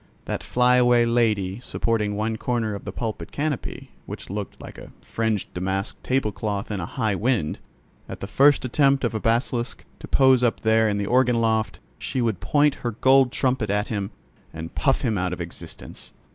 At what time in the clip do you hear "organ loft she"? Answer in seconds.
11.05-12.19